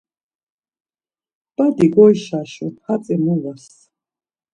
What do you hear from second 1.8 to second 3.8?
goişaşu hatzi mu vas?